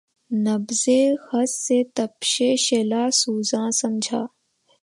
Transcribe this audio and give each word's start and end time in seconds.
نبضِ 0.31 0.83
خس 1.25 1.51
سے 1.65 1.77
تپشِ 1.95 2.33
شعلہٴ 2.57 3.09
سوزاں 3.13 3.69
سمجھا 3.71 4.21